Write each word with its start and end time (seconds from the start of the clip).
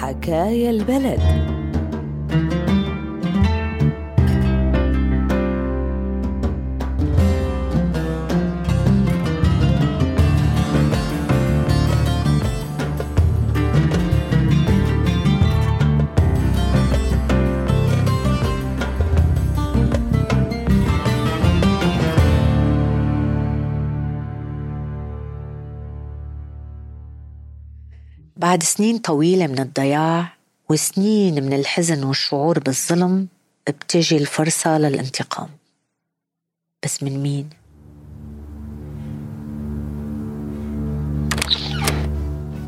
حكايا 0.00 0.70
البلد. 0.70 1.20
بعد 28.48 28.62
سنين 28.62 28.98
طويلة 28.98 29.46
من 29.46 29.58
الضياع 29.58 30.32
وسنين 30.68 31.44
من 31.44 31.52
الحزن 31.52 32.04
والشعور 32.04 32.58
بالظلم 32.58 33.28
بتجي 33.68 34.16
الفرصة 34.16 34.78
للانتقام. 34.78 35.48
بس 36.84 37.02
من 37.02 37.22
مين؟ 37.22 37.50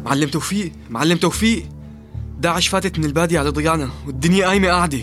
معلم 0.05 0.29
توفيق 0.31 0.73
معلم 0.91 1.19
توفيق. 1.19 1.69
داعش 2.39 2.69
فاتت 2.69 2.99
من 2.99 3.05
البادية 3.05 3.39
على 3.39 3.49
ضيعنا 3.49 3.91
والدنيا 4.07 4.47
قايمة 4.47 4.69
قاعدة. 4.69 5.03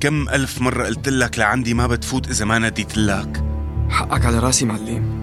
كم 0.00 0.28
ألف 0.28 0.60
مرة 0.60 0.86
قلت 0.86 1.08
لك 1.08 1.38
لعندي 1.38 1.74
ما 1.74 1.86
بتفوت 1.86 2.28
إذا 2.28 2.44
ما 2.44 2.58
ناديت 2.58 2.96
لك؟ 2.96 3.44
حقك 3.90 4.24
على 4.24 4.38
رأسي 4.38 4.64
معلم. 4.64 5.22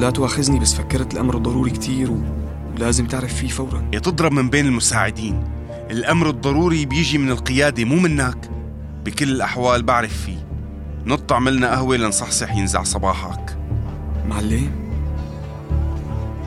لا 0.00 0.10
تواخذني 0.10 0.58
بس 0.58 0.74
فكرت 0.74 1.14
الأمر 1.14 1.38
ضروري 1.38 1.70
كتير 1.70 2.10
و... 2.10 2.45
ولازم 2.76 3.06
تعرف 3.06 3.34
فيه 3.34 3.48
فورا. 3.48 3.88
يا 3.92 3.98
تضرب 3.98 4.32
من 4.32 4.50
بين 4.50 4.66
المساعدين. 4.66 5.44
الأمر 5.90 6.30
الضروري 6.30 6.86
بيجي 6.86 7.18
من 7.18 7.30
القيادة 7.30 7.84
مو 7.84 7.96
منك. 7.96 8.50
بكل 9.04 9.30
الأحوال 9.30 9.82
بعرف 9.82 10.22
فيه. 10.22 10.46
نط 11.06 11.32
عملنا 11.32 11.70
قهوة 11.70 11.96
لنصحصح 11.96 12.56
ينزع 12.56 12.82
صباحك. 12.82 13.58
معلم 14.28 14.70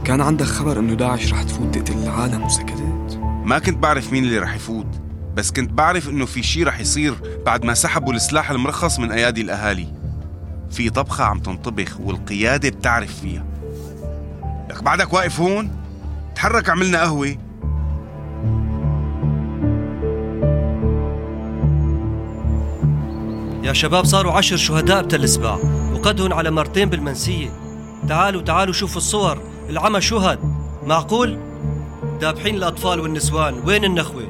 كان 0.03 0.21
عندك 0.21 0.45
خبر 0.45 0.79
إنه 0.79 0.93
داعش 0.93 1.33
رح 1.33 1.43
تفوت 1.43 1.75
تقتل 1.75 2.03
العالم 2.03 2.43
وسكتت؟ 2.43 3.19
ما 3.45 3.59
كنت 3.59 3.77
بعرف 3.77 4.11
مين 4.11 4.23
اللي 4.23 4.39
رح 4.39 4.55
يفوت 4.55 5.01
بس 5.35 5.51
كنت 5.51 5.71
بعرف 5.71 6.09
إنه 6.09 6.25
في 6.25 6.43
شي 6.43 6.63
رح 6.63 6.79
يصير 6.79 7.15
بعد 7.45 7.65
ما 7.65 7.73
سحبوا 7.73 8.13
السلاح 8.13 8.51
المرخص 8.51 8.99
من 8.99 9.11
أيادي 9.11 9.41
الأهالي. 9.41 9.87
في 10.71 10.89
طبخة 10.89 11.23
عم 11.23 11.39
تنطبخ 11.39 11.99
والقيادة 11.99 12.69
بتعرف 12.69 13.19
فيها. 13.19 13.45
لك 14.69 14.83
بعدك 14.83 15.13
واقف 15.13 15.39
هون؟ 15.39 15.78
تحرك 16.39 16.69
عملنا 16.69 17.01
قهوة 17.01 17.27
يا 23.63 23.73
شباب 23.73 24.05
صاروا 24.05 24.33
عشر 24.33 24.57
شهداء 24.57 25.01
بتل 25.01 25.29
سباع 25.29 25.59
وقدهن 25.93 26.33
على 26.33 26.51
مرتين 26.51 26.89
بالمنسية 26.89 27.49
تعالوا 28.09 28.41
تعالوا 28.41 28.73
شوفوا 28.73 28.97
الصور 28.97 29.41
العمى 29.69 30.01
شهد 30.01 30.39
معقول؟ 30.83 31.39
دابحين 32.21 32.55
الأطفال 32.55 32.99
والنسوان 32.99 33.53
وين 33.65 33.83
النخوة؟ 33.83 34.27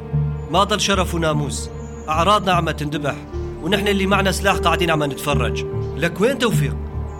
ما 0.51 0.63
ضل 0.63 0.81
شرف 0.81 1.15
وناموس 1.15 1.69
أعراضنا 2.09 2.51
عم 2.51 2.71
تندبح 2.71 3.15
ونحن 3.63 3.87
اللي 3.87 4.05
معنا 4.05 4.31
سلاح 4.31 4.55
قاعدين 4.55 4.91
عم 4.91 5.03
نتفرج 5.03 5.65
لك 5.97 6.21
وين 6.21 6.39
توفيق؟ 6.39 6.75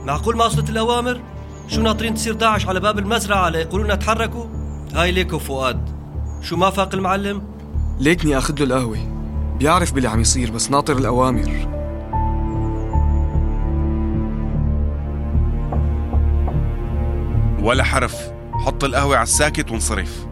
معقول 0.05 0.37
ما 0.37 0.45
وصلت 0.45 0.69
الأوامر؟ 0.69 1.21
شو 1.67 1.81
ناطرين 1.81 2.13
تصير 2.13 2.33
داعش 2.33 2.67
على 2.67 2.79
باب 2.79 2.99
المزرعة 2.99 3.49
ليقولوا 3.49 3.95
تحركوا؟ 3.95 4.58
هاي 4.93 5.11
ليكو 5.11 5.39
فؤاد. 5.39 5.89
شو 6.41 6.57
ما 6.57 6.69
فاق 6.69 6.95
المعلم؟ 6.95 7.41
ليكني 7.99 8.37
أخذ 8.37 8.55
له 8.59 8.63
القهوة. 8.63 8.97
بيعرف 9.59 9.93
باللي 9.93 10.09
عم 10.09 10.19
يصير 10.19 10.51
بس 10.51 10.71
ناطر 10.71 10.97
الأوامر. 10.97 11.67
ولا 17.63 17.83
حرف. 17.83 18.31
حط 18.65 18.83
القهوة 18.83 19.15
على 19.15 19.23
الساكت 19.23 19.71
وانصرف. 19.71 20.27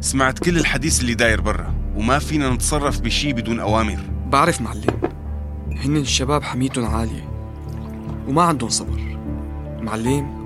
سمعت 0.00 0.38
كل 0.38 0.58
الحديث 0.58 1.00
اللي 1.00 1.14
داير 1.14 1.40
برا 1.40 1.74
وما 1.96 2.18
فينا 2.18 2.50
نتصرف 2.50 3.00
بشي 3.00 3.32
بدون 3.32 3.60
أوامر. 3.60 3.98
بعرف 4.26 4.60
معلم 4.60 5.00
هن 5.84 5.96
الشباب 5.96 6.42
حميتهم 6.42 6.86
عالية 6.86 7.28
وما 8.28 8.42
عندهم 8.42 8.70
صبر. 8.70 9.18
معلم 9.80 10.42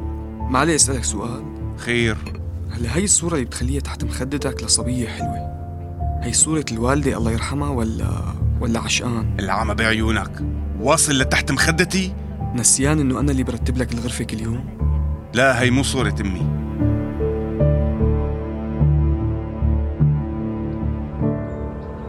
معلي 0.51 0.75
أسألك 0.75 1.05
سؤال. 1.05 1.45
خير. 1.77 2.36
هلا 2.77 2.97
هي 2.97 3.05
الصورة 3.05 3.35
اللي 3.35 3.45
بتخليها 3.45 3.81
تحت 3.81 4.05
مخدتك 4.05 4.63
لصبية 4.63 5.09
حلوة. 5.09 5.57
هي 6.23 6.33
صورة 6.33 6.65
الوالدة 6.73 7.17
الله 7.17 7.31
يرحمها 7.31 7.71
ولا 7.71 8.09
ولا 8.61 8.81
عشقان؟ 8.81 9.37
العمى 9.39 9.75
بعيونك. 9.75 10.45
واصل 10.81 11.19
لتحت 11.19 11.53
مخدتي؟ 11.53 12.15
نسيان 12.55 13.01
إنه 13.01 13.21
أنا 13.21 13.33
اللي 13.33 13.43
برتب 13.43 13.77
لك 13.77 13.93
الغرفة 13.93 14.25
كل 14.25 14.41
يوم. 14.41 14.65
لا 15.35 15.63
هي 15.63 15.71
مو 15.71 15.83
صورة 15.83 16.15
أمي. 16.21 16.47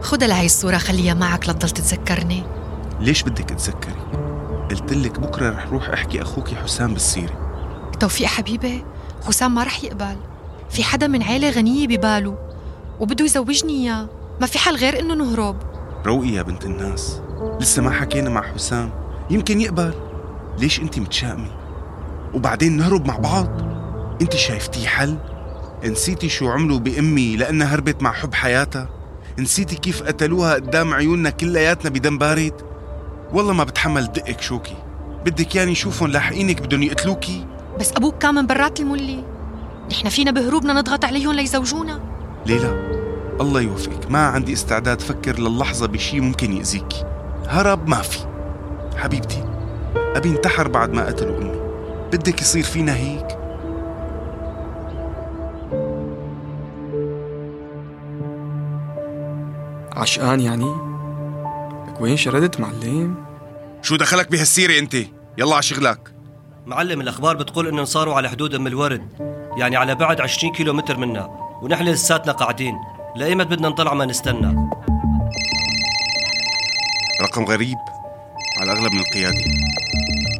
خدها 0.02 0.28
لهي 0.28 0.46
الصورة 0.46 0.78
خليها 0.78 1.14
معك 1.14 1.48
لتضل 1.48 1.70
تتذكرني. 1.70 2.42
ليش 3.00 3.22
بدك 3.22 3.44
تتذكري؟ 3.44 4.00
قلت 4.70 4.92
لك 4.92 5.20
بكرة 5.20 5.50
رح 5.50 5.66
روح 5.66 5.88
أحكي 5.88 6.22
أخوك 6.22 6.48
حسام 6.48 6.92
بالسيرة. 6.92 7.50
توفيق 8.00 8.26
حبيبي 8.26 8.84
حسام 9.26 9.54
ما 9.54 9.64
رح 9.64 9.84
يقبل. 9.84 10.16
في 10.70 10.84
حدا 10.84 11.06
من 11.06 11.22
عيلة 11.22 11.50
غنية 11.50 11.86
بباله 11.86 12.38
وبده 13.00 13.24
يزوجني 13.24 13.72
إياه. 13.72 14.08
ما 14.40 14.46
في 14.46 14.58
حل 14.58 14.76
غير 14.76 15.00
إنه 15.00 15.14
نهرب. 15.14 15.56
روقي 16.06 16.28
يا 16.28 16.42
بنت 16.42 16.64
الناس. 16.64 17.20
لسه 17.60 17.82
ما 17.82 17.90
حكينا 17.90 18.30
مع 18.30 18.42
حسام. 18.42 18.90
يمكن 19.30 19.60
يقبل. 19.60 19.94
ليش 20.58 20.80
أنت 20.80 20.98
متشائمة؟ 20.98 21.50
وبعدين 22.34 22.76
نهرب 22.76 23.06
مع 23.06 23.16
بعض. 23.16 23.48
أنت 24.22 24.36
شايفتي 24.36 24.88
حل؟ 24.88 25.18
نسيتي 25.84 26.28
شو 26.28 26.48
عملوا 26.48 26.78
بأمي 26.78 27.36
لأنها 27.36 27.74
هربت 27.74 28.02
مع 28.02 28.12
حب 28.12 28.34
حياتها؟ 28.34 28.88
نسيتي 29.38 29.76
كيف 29.76 30.02
قتلوها 30.02 30.54
قدام 30.54 30.94
عيوننا 30.94 31.30
كلياتنا 31.30 31.90
بدم 31.90 32.18
بارد؟ 32.18 32.54
والله 33.32 33.52
ما 33.52 33.64
بتحمل 33.64 34.06
دقك 34.06 34.40
شوكي. 34.40 34.76
بدك 35.24 35.54
يعني 35.54 35.74
شوفهم 35.74 36.10
لاحقينك 36.10 36.62
بدهم 36.62 36.82
يقتلوكي؟ 36.82 37.46
بس 37.80 37.92
أبوك 37.92 38.18
كان 38.18 38.34
من 38.34 38.46
برات 38.46 38.80
الملي. 38.80 39.24
نحن 39.90 40.08
فينا 40.08 40.30
بهروبنا 40.30 40.72
نضغط 40.72 41.04
عليهم 41.04 41.32
ليزوجونا. 41.32 42.00
ليلى 42.46 42.88
الله 43.40 43.60
يوفقك. 43.60 44.10
ما 44.10 44.26
عندي 44.26 44.52
استعداد 44.52 45.00
فكر 45.00 45.38
للحظة 45.38 45.86
بشي 45.86 46.20
ممكن 46.20 46.52
يأذيكي 46.52 47.04
هرب 47.46 47.88
ما 47.88 48.02
في. 48.02 48.18
حبيبتي 48.96 49.44
أبي 49.96 50.28
انتحر 50.28 50.68
بعد 50.68 50.92
ما 50.92 51.06
قتلوا 51.06 51.38
أمي. 51.38 51.60
بدك 52.12 52.40
يصير 52.40 52.62
فينا 52.62 52.96
هيك؟ 52.96 53.38
عشقان 59.92 60.40
يعني؟ 60.40 60.74
لك 61.88 62.00
وين 62.00 62.16
شردت 62.16 62.60
معلم؟ 62.60 63.14
شو 63.82 63.96
دخلك 63.96 64.30
بهالسيرة 64.30 64.78
أنت؟ 64.78 64.94
يلا 65.38 65.54
على 65.54 65.62
شغلك. 65.62 66.14
معلم 66.66 67.00
الأخبار 67.00 67.36
بتقول 67.36 67.68
إنهم 67.68 67.84
صاروا 67.84 68.14
على 68.14 68.28
حدود 68.28 68.54
أم 68.54 68.66
الورد. 68.66 69.37
يعني 69.58 69.76
على 69.76 69.94
بعد 69.94 70.20
20 70.20 70.52
كيلو 70.52 70.72
متر 70.72 70.96
منا. 70.96 71.30
ونحن 71.62 71.84
لساتنا 71.84 72.32
قاعدين. 72.32 72.78
لأيمت 73.16 73.46
بدنا 73.46 73.68
نطلع 73.68 73.94
ما 73.94 74.04
نستنى. 74.04 74.70
رقم 77.22 77.44
غريب. 77.44 77.78
على 78.60 78.72
الأغلب 78.72 78.92
من 78.92 79.00
القيادة 79.00 79.44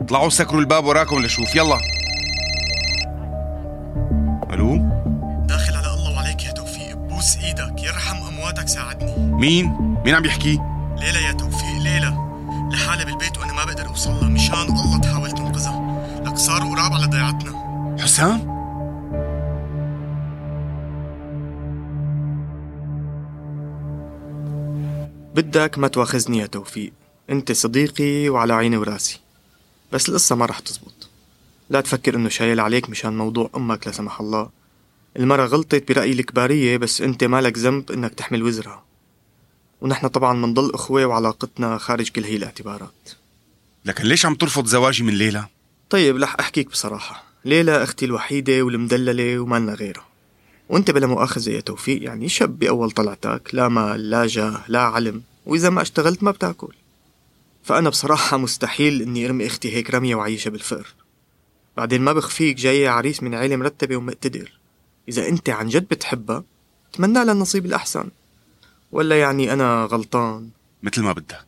طلعوا 0.08 0.30
سكروا 0.30 0.60
الباب 0.60 0.84
وراكم 0.84 1.18
لشوف. 1.18 1.56
يلا. 1.56 1.78
ألو؟ 4.52 4.76
داخل 5.44 5.76
على 5.76 5.94
الله 5.94 6.14
وعليك 6.14 6.44
يا 6.44 6.52
توفيق. 6.52 6.96
بوس 6.96 7.38
إيدك. 7.38 7.82
يرحم 7.82 8.16
أمواتك 8.16 8.68
ساعدني. 8.68 9.16
مين؟ 9.18 9.96
مين 10.04 10.14
عم 10.14 10.24
يحكي؟ 10.24 10.60
ليلى 10.98 11.24
يا 11.24 11.32
توفيق. 11.32 11.78
ليلى. 11.82 12.14
لحالها 12.72 13.04
بالبيت 13.04 13.38
وأنا 13.38 13.52
ما 13.52 13.64
بقدر 13.64 13.86
اوصل 13.86 14.10
لها 14.10 14.28
مشان 14.28 14.54
الله 14.54 15.00
تحاول 15.00 15.30
تنقذها 15.30 16.04
لك 16.26 16.36
صاروا 16.36 16.74
قراب 16.74 16.92
على 16.92 17.06
ضيعتنا. 17.06 17.52
حسام؟ 18.00 18.57
بدك 25.38 25.78
ما 25.78 25.88
تواخذني 25.88 26.38
يا 26.38 26.46
توفيق. 26.46 26.92
انت 27.30 27.52
صديقي 27.52 28.28
وعلى 28.28 28.52
عيني 28.52 28.76
وراسي. 28.76 29.20
بس 29.92 30.08
القصة 30.08 30.36
ما 30.36 30.46
رح 30.46 30.58
تزبط. 30.58 31.08
لا 31.70 31.80
تفكر 31.80 32.14
إنه 32.14 32.28
شايل 32.28 32.60
عليك 32.60 32.90
مشان 32.90 33.18
موضوع 33.18 33.50
أمك 33.56 33.86
لا 33.86 33.92
سمح 33.92 34.20
الله. 34.20 34.50
المرة 35.16 35.44
غلطت 35.44 35.88
برأيي 35.88 36.12
الكبارية 36.12 36.76
بس 36.76 37.00
انت 37.00 37.24
مالك 37.24 37.58
ذنب 37.58 37.92
إنك 37.92 38.14
تحمل 38.14 38.42
وزرها. 38.42 38.84
ونحن 39.80 40.06
طبعا 40.08 40.34
منضل 40.34 40.74
أخوة 40.74 41.04
وعلاقتنا 41.06 41.78
خارج 41.78 42.08
كل 42.08 42.24
هي 42.24 42.36
الاعتبارات. 42.36 43.08
لكن 43.84 44.04
ليش 44.04 44.26
عم 44.26 44.34
ترفض 44.34 44.66
زواجي 44.66 45.02
من 45.02 45.14
ليلى؟ 45.14 45.46
طيب 45.90 46.16
رح 46.16 46.36
أحكيك 46.40 46.70
بصراحة. 46.70 47.24
ليلى 47.44 47.82
أختي 47.82 48.04
الوحيدة 48.04 48.62
والمدللة 48.62 49.38
ومالنا 49.38 49.74
غيرها. 49.74 50.07
وانت 50.68 50.90
بلا 50.90 51.06
مؤاخذة 51.06 51.50
يا 51.50 51.60
توفيق 51.60 52.02
يعني 52.02 52.28
شاب 52.28 52.58
بأول 52.58 52.90
طلعتك 52.90 53.50
لا 53.52 53.68
مال 53.68 54.10
لا 54.10 54.26
جاه 54.26 54.64
لا 54.68 54.80
علم 54.80 55.22
وإذا 55.46 55.70
ما 55.70 55.82
اشتغلت 55.82 56.22
ما 56.22 56.30
بتاكل. 56.30 56.74
فأنا 57.62 57.88
بصراحة 57.90 58.36
مستحيل 58.36 59.02
إني 59.02 59.26
أرمي 59.26 59.46
أختي 59.46 59.74
هيك 59.74 59.90
رمية 59.90 60.14
وعيشة 60.14 60.48
بالفقر. 60.48 60.94
بعدين 61.76 62.02
ما 62.02 62.12
بخفيك 62.12 62.56
جاية 62.56 62.88
عريس 62.88 63.22
من 63.22 63.34
عيلة 63.34 63.56
مرتبة 63.56 63.96
ومقتدر. 63.96 64.52
إذا 65.08 65.28
أنت 65.28 65.50
عن 65.50 65.68
جد 65.68 65.88
بتحبها 65.88 66.44
تمنى 66.92 67.24
لها 67.24 67.32
النصيب 67.32 67.66
الأحسن. 67.66 68.10
ولا 68.92 69.20
يعني 69.20 69.52
أنا 69.52 69.84
غلطان؟ 69.84 70.48
مثل 70.82 71.02
ما 71.02 71.12
بدك. 71.12 71.46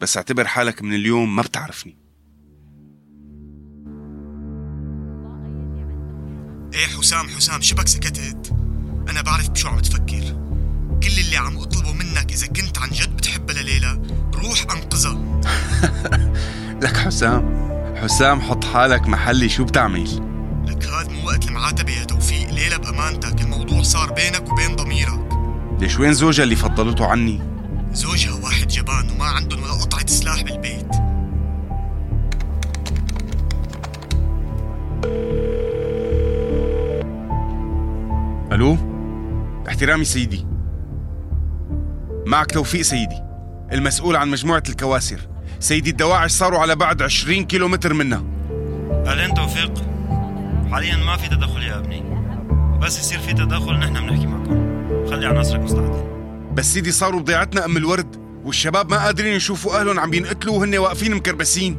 بس 0.00 0.16
اعتبر 0.16 0.44
حالك 0.46 0.82
من 0.82 0.94
اليوم 0.94 1.36
ما 1.36 1.42
بتعرفني. 1.42 1.96
إيه 6.74 6.86
حسام 6.86 7.28
حسام 7.28 7.60
شبك 7.60 7.88
سكتت. 7.88 8.52
أنا 9.10 9.22
بعرف 9.22 9.50
بشو 9.50 9.68
عم 9.68 9.80
تفكر. 9.80 10.36
كل 11.02 11.18
اللي 11.18 11.36
عم 11.36 11.58
أطلبه 11.58 11.92
منك 11.92 12.32
إذا 12.32 12.46
كنت 12.46 12.78
عن 12.78 12.88
جد 12.90 13.16
بتحبها 13.16 13.62
لليلى 13.62 14.02
روح 14.34 14.66
أنقذها. 14.70 15.40
لك 16.82 16.96
حسام 16.96 17.68
حسام 17.96 18.40
حط 18.40 18.64
حالك 18.64 19.08
محلي 19.08 19.48
شو 19.48 19.64
بتعمل؟ 19.64 20.04
لك 20.66 20.86
هاد 20.86 21.10
مو 21.10 21.26
وقت 21.26 21.46
المعاتبة 21.46 21.92
يا 21.92 22.04
توفيق 22.04 22.50
ليلى 22.50 22.78
بأمانتك 22.78 23.40
الموضوع 23.40 23.82
صار 23.82 24.12
بينك 24.12 24.52
وبين 24.52 24.76
ضميرك. 24.76 25.28
ليش 25.80 25.98
وين 25.98 26.12
زوجها 26.12 26.44
اللي 26.44 26.56
فضلته 26.56 27.06
عني؟ 27.06 27.40
زوجها 27.92 28.34
واحد 28.34 28.68
جبان 28.68 29.10
وما 29.10 29.24
عندهم 29.24 29.62
ولا 29.62 29.72
قطعة 29.72 30.06
سلاح 30.06 30.42
بالبيت. 30.42 31.07
ألو؟ 38.58 38.76
احترامي 39.68 40.04
سيدي. 40.04 40.46
معك 42.26 42.50
توفيق 42.50 42.82
سيدي 42.82 43.22
المسؤول 43.72 44.16
عن 44.16 44.28
مجموعة 44.28 44.62
الكواسر. 44.68 45.20
سيدي 45.60 45.90
الدواعش 45.90 46.30
صاروا 46.30 46.58
على 46.58 46.76
بعد 46.76 47.02
20 47.02 47.44
كيلومتر 47.44 47.94
منا 47.94 48.24
أهلين 49.06 49.34
توفيق؟ 49.34 49.72
حاليا 50.70 50.96
ما 50.96 51.16
في 51.16 51.28
تدخل 51.28 51.62
يا 51.62 51.78
أبني. 51.78 52.02
بس 52.78 52.98
يصير 52.98 53.18
في 53.18 53.32
تدخل 53.32 53.78
نحن 53.78 54.06
بنحكي 54.06 54.26
معكم. 54.26 55.06
خلي 55.10 55.26
عناصرك 55.26 55.60
مستعدين 55.60 56.04
بس 56.54 56.74
سيدي 56.74 56.92
صاروا 56.92 57.20
بضيعتنا 57.20 57.64
أم 57.64 57.76
الورد 57.76 58.16
والشباب 58.44 58.90
ما 58.90 59.04
قادرين 59.04 59.34
يشوفوا 59.34 59.80
أهلهم 59.80 59.98
عم 59.98 60.10
بينقتلوا 60.10 60.58
وهن 60.58 60.78
واقفين 60.78 61.14
مكربسين. 61.14 61.76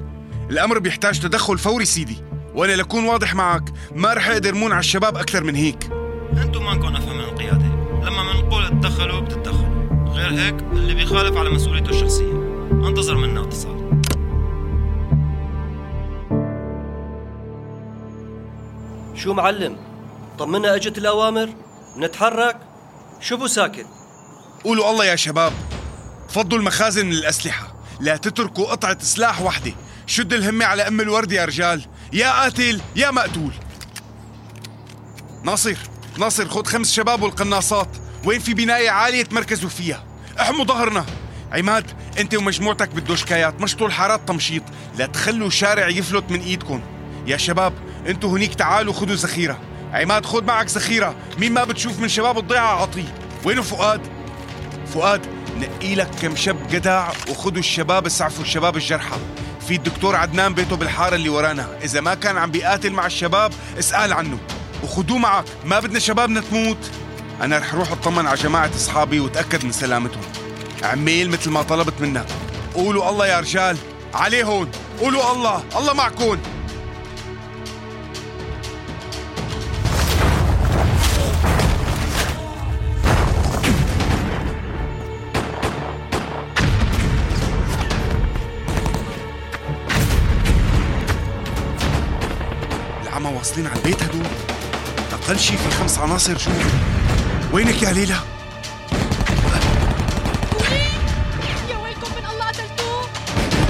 الأمر 0.50 0.80
بيحتاج 0.80 1.20
تدخل 1.20 1.58
فوري 1.58 1.86
سيدي 1.86 2.18
وأنا 2.56 2.74
لكون 2.74 3.06
واضح 3.06 3.36
معك 3.36 3.70
ما 3.96 4.14
رح 4.14 4.30
أقدر 4.30 4.56
مون 4.56 4.72
على 4.72 4.80
الشباب 4.80 5.18
أكثر 5.18 5.44
من 5.44 5.56
هيك. 5.56 5.99
أنتم 6.38 6.66
ما 6.66 6.74
نكون 6.74 6.96
أفهم 6.96 7.18
من 7.18 7.24
القيادة 7.24 7.66
لما 8.04 8.34
بنقول 8.34 8.70
تدخلوا 8.70 9.20
بتتدخلوا 9.20 10.10
غير 10.14 10.34
هيك 10.34 10.62
اللي 10.62 10.94
بيخالف 10.94 11.38
على 11.38 11.50
مسؤوليته 11.50 11.90
الشخصية. 11.90 12.34
انتظر 12.72 13.18
منا 13.18 13.42
اتصال. 13.42 13.80
شو 19.16 19.34
معلم؟ 19.34 19.78
طمنا 20.40 20.76
إجت 20.76 20.98
الأوامر؟ 20.98 21.50
نتحرك؟ 21.98 22.58
شو 23.20 23.38
بو 23.38 23.48
ساكت؟ 23.48 23.86
قولوا 24.64 24.92
الله 24.92 25.06
يا 25.06 25.16
شباب 25.16 25.54
فضوا 26.30 26.58
المخازن 26.58 27.06
من 27.06 27.12
الأسلحة 27.12 27.74
لا 28.00 28.18
تتركوا 28.18 28.72
قطعة 28.72 28.98
سلاح 29.00 29.42
وحدة. 29.42 29.74
شد 30.06 30.34
الهمة 30.34 30.66
على 30.66 30.88
أم 30.88 31.02
الورد 31.02 31.32
يا 31.32 31.46
رجال. 31.46 31.86
يا 32.14 32.42
قاتل 32.42 32.82
يا 32.96 33.12
مقتول. 33.12 33.54
ناصر. 35.44 35.78
ناصر 36.18 36.48
خد 36.48 36.68
خمس 36.68 36.92
شباب 36.92 37.22
والقناصات. 37.22 37.90
وين 38.26 38.40
في 38.40 38.54
بناية 38.54 38.90
عالية 38.90 39.24
تمركزوا 39.24 39.70
فيها؟ 39.70 40.04
احموا 40.40 40.66
ظهرنا. 40.66 41.06
عماد 41.52 41.92
انت 42.20 42.36
ومجموعتك 42.36 42.90
بالدوشكايات 42.90 43.62
مشطوا 43.62 43.88
الحارات 43.88 44.28
تمشيط. 44.28 44.64
لا 44.98 45.06
تخلوا 45.06 45.50
شارع 45.50 45.88
يفلت 45.88 46.32
من 46.32 46.42
ايدكم. 46.42 46.82
يا 47.28 47.38
شباب 47.38 47.74
أنتوا 48.08 48.30
هنيك 48.30 48.56
تعالوا 48.56 48.94
خدوا 48.94 49.16
ذخيرة. 49.16 49.60
عماد 49.94 50.26
خد 50.26 50.46
معك 50.46 50.68
ذخيرة. 50.68 51.16
مين 51.38 51.54
ما 51.54 51.64
بتشوف 51.64 52.00
من 52.00 52.08
شباب 52.08 52.38
الضيعة 52.38 52.82
عطيه. 52.82 53.16
وينه 53.46 53.62
فؤاد؟ 53.62 54.02
فؤاد 54.94 55.22
نقي 55.58 55.96
لك 55.96 56.10
كم 56.22 56.36
شاب 56.36 56.68
جدع 56.68 57.10
وخدوا 57.30 57.60
الشباب 57.60 58.06
اسعفوا 58.06 58.44
الشباب 58.44 58.78
الجرحى. 58.78 59.18
في 59.68 59.76
الدكتور 59.76 60.16
عدنان 60.16 60.54
بيته 60.54 60.76
بالحارة 60.76 61.16
اللي 61.16 61.30
ورانا. 61.30 61.68
إذا 61.84 62.02
ما 62.02 62.16
كان 62.16 62.38
عم 62.38 62.52
بيقاتل 62.52 62.92
مع 62.92 63.06
الشباب 63.06 63.54
اسأل 63.80 64.14
عنه. 64.14 64.38
وخدوه 64.84 65.18
معك. 65.18 65.46
ما 65.66 65.80
بدنا 65.80 66.00
شبابنا 66.00 66.42
تموت 66.42 66.92
أنا 67.42 67.58
رح 67.58 67.74
روح 67.74 67.92
أطمن 67.92 68.28
على 68.28 68.38
جماعة 68.38 68.72
أصحابي 68.76 69.20
وتأكد 69.20 69.66
من 69.66 69.72
سلامتهم. 69.72 70.22
عميل 70.84 71.30
مثل 71.30 71.50
ما 71.50 71.62
طلبت 71.62 72.02
منك. 72.02 72.26
قولوا 72.76 73.10
الله 73.10 73.28
يا 73.28 73.40
رجال. 73.40 73.78
عليه 74.14 74.44
هون. 74.44 74.72
قولوا 75.00 75.32
الله. 75.32 75.64
الله 75.76 75.94
معكم. 75.94 76.38
العمى 93.04 93.38
واصلين 93.38 93.68
على 93.68 93.76
البيت 93.76 94.04
هدول. 94.04 94.49
أقل 95.30 95.40
شي 95.40 95.58
في 95.58 95.72
خمس 95.72 95.98
عناصر 95.98 96.38
شوف 96.38 96.54
وينك 97.54 97.82
يا 97.84 97.92
ليلى؟ 97.92 98.16
يا 101.70 101.78
ويلكم 101.78 102.12
من 102.18 102.26
الله 102.26 102.46
قتلتوه. 102.46 103.10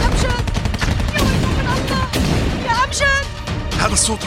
أمجد. 0.05 0.43
يا 1.15 1.21
ويلكم 1.21 1.49
من 1.49 1.67
الله. 1.77 2.07
يا 2.65 2.83
أمجد. 2.83 3.25
هذا 3.81 3.93
الصوت 3.93 4.19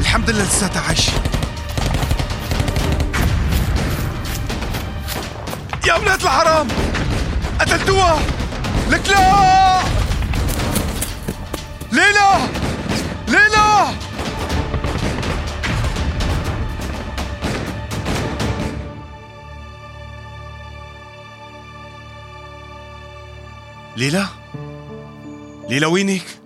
الحمد 0.00 0.30
لله 0.30 0.44
لساتها 0.44 0.82
عايشة 0.82 1.12
يا 5.86 5.98
بنات 5.98 6.24
الحرام 6.24 6.68
قتلتوها. 7.60 8.18
لك 8.90 9.08
لا! 9.10 9.80
ليلى! 11.92 12.55
ليلى؟ 23.96 24.26
ليلى 25.68 25.86
وينك؟ 25.86 26.40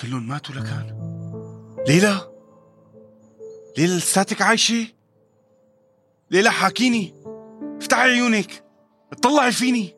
كلهم 0.00 0.28
ماتوا 0.28 0.54
لكان 0.54 0.96
ليلى؟ 1.88 2.30
ليلى 3.78 3.96
لساتك 3.96 4.42
عايشة؟ 4.42 4.86
ليلى 6.30 6.50
حاكيني. 6.50 7.14
افتحي 7.80 8.00
عيونك. 8.00 8.64
اطلعي 9.12 9.52
فيني. 9.52 9.96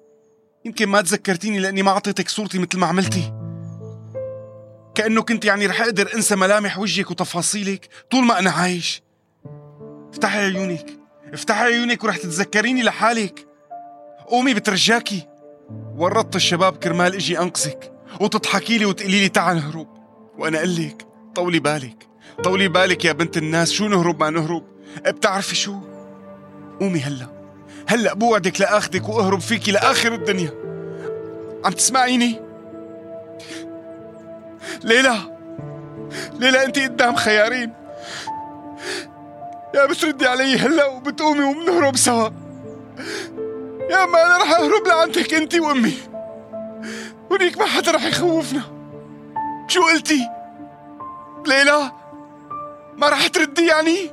يمكن 0.65 0.89
ما 0.89 1.01
تذكرتيني 1.03 1.59
لأني 1.59 1.83
ما 1.83 1.91
أعطيتك 1.91 2.29
صورتي 2.29 2.59
مثل 2.59 2.79
ما 2.79 2.87
عملتي. 2.87 3.33
كأنه 4.95 5.23
كنت 5.23 5.45
يعني 5.45 5.67
رح 5.67 5.81
أقدر 5.81 6.15
أنسى 6.15 6.37
ملامح 6.37 6.79
وجهك 6.79 7.11
وتفاصيلك 7.11 7.89
طول 8.11 8.25
ما 8.25 8.39
أنا 8.39 8.51
عايش. 8.51 9.03
افتحي 10.13 10.39
عيونك. 10.39 11.02
افتحي 11.33 11.65
عيونك 11.65 12.05
ورح 12.05 12.17
تتذكريني 12.17 12.83
لحالك. 12.83 13.47
قومي 14.27 14.55
بترجاكي. 14.55 15.29
ورطت 15.97 16.37
الشباب 16.37 16.77
كرمال 16.77 17.15
إجي 17.15 17.39
أنقذك. 17.39 17.93
وتضحكي 18.21 18.79
لي 18.79 18.85
وتقولي 18.85 19.21
لي 19.21 19.29
تعال 19.29 19.57
نهرب. 19.57 19.87
وأنا 20.39 20.59
أقول 20.59 20.77
لك 20.77 21.07
طولي 21.35 21.59
بالك. 21.59 22.09
طولي 22.45 22.69
بالك 22.69 23.05
يا 23.05 23.13
بنت 23.13 23.37
الناس. 23.37 23.73
شو 23.73 23.89
نهرب 23.89 24.21
ما 24.21 24.31
نهرب؟ 24.31 24.65
بتعرفي 25.07 25.55
شو؟ 25.55 25.75
قومي 26.81 27.01
هلا. 27.01 27.27
هلا 27.89 28.15
بوعدك 28.15 28.61
لآخذك 28.61 29.09
وأهرب 29.09 29.41
فيكي 29.41 29.71
لآخر 29.73 30.15
الدنيا. 30.15 30.51
عم 31.65 31.73
تسمعيني؟ 31.73 32.41
ليلى. 34.85 35.17
ليلى 36.41 36.65
انت 36.65 36.79
قدام 36.79 37.17
خيارين. 37.17 37.73
يا 39.75 39.87
بتردي 39.87 40.27
علي 40.27 40.59
هلا 40.59 40.87
وبتقومي 40.87 41.45
وبنهرب 41.45 41.97
سوا. 41.97 42.29
يا 43.91 44.05
اما 44.05 44.27
أنا 44.27 44.39
رح 44.39 44.51
أهرب 44.51 44.87
لعندك 44.87 45.35
انت 45.35 45.55
وأمي. 45.55 45.95
هونيك 47.33 47.59
ما 47.59 47.67
حدا 47.67 47.91
رح 47.93 48.05
يخوفنا. 48.05 48.63
شو 49.69 49.83
قلتي؟ 49.83 50.29
ليلى 51.47 51.93
ما 52.97 53.09
رح 53.09 53.27
تردي 53.27 53.67
يعني؟ 53.67 54.13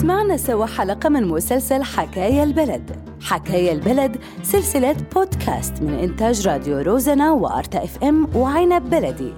سمعنا 0.00 0.36
سوا 0.36 0.66
حلقة 0.66 1.08
من 1.08 1.28
مسلسل 1.28 1.82
حكاية 1.82 2.42
البلد. 2.42 2.96
حكاية 3.22 3.72
البلد 3.72 4.16
سلسلة 4.42 4.96
بودكاست 5.14 5.82
من 5.82 5.94
إنتاج 5.94 6.48
راديو 6.48 6.78
روزنا 6.78 7.32
وأرتا 7.32 7.84
إف 7.84 8.04
إم 8.04 8.28
وعنب 8.36 8.90
بلدي. 8.90 9.32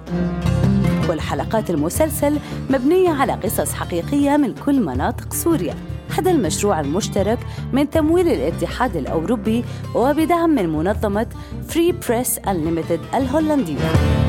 كل 1.07 1.21
حلقات 1.21 1.69
المسلسل 1.69 2.39
مبنية 2.69 3.09
على 3.09 3.33
قصص 3.33 3.73
حقيقية 3.73 4.37
من 4.37 4.53
كل 4.65 4.79
مناطق 4.81 5.33
سوريا. 5.33 5.75
هذا 6.17 6.31
المشروع 6.31 6.79
المشترك 6.79 7.39
من 7.73 7.89
تمويل 7.89 8.27
الاتحاد 8.27 8.95
الأوروبي 8.95 9.63
وبدعم 9.95 10.49
من 10.49 10.69
منظمة 10.69 11.27
Free 11.67 11.91
Press 11.91 12.39
Unlimited 12.39 13.15
الهولندية. 13.15 14.22